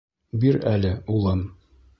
—Бир 0.43 0.57
әле, 0.71 0.95
улым. 1.19 1.47